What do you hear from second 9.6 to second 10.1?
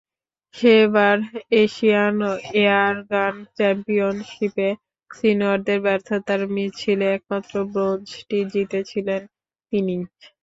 তিনিই।